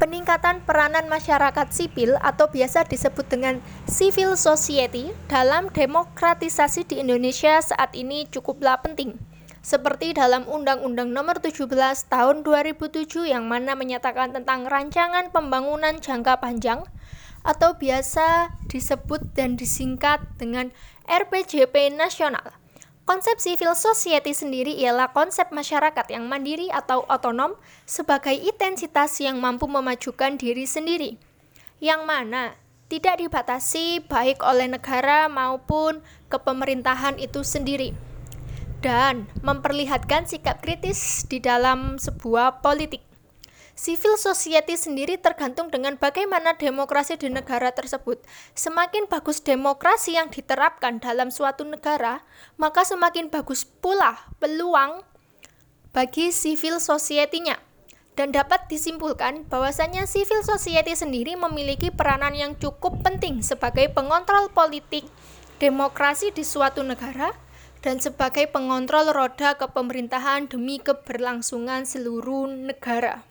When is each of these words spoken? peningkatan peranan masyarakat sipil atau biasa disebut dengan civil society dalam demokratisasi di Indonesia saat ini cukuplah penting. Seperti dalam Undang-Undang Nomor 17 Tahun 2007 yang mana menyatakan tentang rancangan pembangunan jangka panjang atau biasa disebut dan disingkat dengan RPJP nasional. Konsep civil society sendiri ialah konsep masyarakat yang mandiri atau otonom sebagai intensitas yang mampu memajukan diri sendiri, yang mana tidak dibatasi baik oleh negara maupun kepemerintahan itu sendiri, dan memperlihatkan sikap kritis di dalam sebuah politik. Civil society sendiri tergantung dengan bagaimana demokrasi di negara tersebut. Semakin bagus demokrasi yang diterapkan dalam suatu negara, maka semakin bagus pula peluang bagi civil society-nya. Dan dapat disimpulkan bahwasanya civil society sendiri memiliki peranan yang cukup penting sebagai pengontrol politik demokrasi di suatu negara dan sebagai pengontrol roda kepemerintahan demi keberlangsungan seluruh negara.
peningkatan 0.00 0.64
peranan 0.64 1.12
masyarakat 1.12 1.68
sipil 1.68 2.16
atau 2.24 2.48
biasa 2.48 2.88
disebut 2.88 3.28
dengan 3.28 3.60
civil 3.84 4.32
society 4.32 5.12
dalam 5.28 5.68
demokratisasi 5.68 6.88
di 6.88 7.04
Indonesia 7.04 7.60
saat 7.60 7.92
ini 7.92 8.24
cukuplah 8.32 8.80
penting. 8.80 9.20
Seperti 9.60 10.16
dalam 10.16 10.48
Undang-Undang 10.48 11.12
Nomor 11.12 11.44
17 11.44 11.68
Tahun 12.08 12.36
2007 12.40 13.28
yang 13.28 13.44
mana 13.44 13.76
menyatakan 13.76 14.32
tentang 14.32 14.64
rancangan 14.64 15.28
pembangunan 15.28 16.00
jangka 16.00 16.40
panjang 16.40 16.80
atau 17.44 17.76
biasa 17.76 18.56
disebut 18.72 19.36
dan 19.36 19.60
disingkat 19.60 20.24
dengan 20.40 20.72
RPJP 21.04 21.92
nasional. 21.92 22.59
Konsep 23.10 23.42
civil 23.42 23.74
society 23.74 24.30
sendiri 24.30 24.70
ialah 24.86 25.10
konsep 25.10 25.50
masyarakat 25.50 26.14
yang 26.14 26.30
mandiri 26.30 26.70
atau 26.70 27.02
otonom 27.10 27.58
sebagai 27.82 28.30
intensitas 28.30 29.18
yang 29.18 29.42
mampu 29.42 29.66
memajukan 29.66 30.38
diri 30.38 30.62
sendiri, 30.62 31.18
yang 31.82 32.06
mana 32.06 32.54
tidak 32.86 33.18
dibatasi 33.18 34.06
baik 34.06 34.38
oleh 34.46 34.70
negara 34.70 35.26
maupun 35.26 35.98
kepemerintahan 36.30 37.18
itu 37.18 37.42
sendiri, 37.42 37.98
dan 38.78 39.26
memperlihatkan 39.42 40.30
sikap 40.30 40.62
kritis 40.62 41.26
di 41.26 41.42
dalam 41.42 41.98
sebuah 41.98 42.62
politik. 42.62 43.09
Civil 43.80 44.20
society 44.20 44.76
sendiri 44.76 45.16
tergantung 45.16 45.72
dengan 45.72 45.96
bagaimana 45.96 46.52
demokrasi 46.52 47.16
di 47.16 47.32
negara 47.32 47.72
tersebut. 47.72 48.20
Semakin 48.52 49.08
bagus 49.08 49.40
demokrasi 49.40 50.20
yang 50.20 50.28
diterapkan 50.28 51.00
dalam 51.00 51.32
suatu 51.32 51.64
negara, 51.64 52.20
maka 52.60 52.84
semakin 52.84 53.32
bagus 53.32 53.64
pula 53.64 54.20
peluang 54.36 55.00
bagi 55.96 56.28
civil 56.28 56.76
society-nya. 56.76 57.56
Dan 58.20 58.36
dapat 58.36 58.68
disimpulkan 58.68 59.48
bahwasanya 59.48 60.04
civil 60.04 60.44
society 60.44 60.92
sendiri 60.92 61.40
memiliki 61.40 61.88
peranan 61.88 62.36
yang 62.36 62.52
cukup 62.60 63.00
penting 63.00 63.40
sebagai 63.40 63.88
pengontrol 63.96 64.52
politik 64.52 65.08
demokrasi 65.56 66.28
di 66.36 66.44
suatu 66.44 66.84
negara 66.84 67.32
dan 67.80 67.96
sebagai 67.96 68.44
pengontrol 68.52 69.08
roda 69.08 69.56
kepemerintahan 69.56 70.52
demi 70.52 70.76
keberlangsungan 70.84 71.88
seluruh 71.88 72.44
negara. 72.44 73.29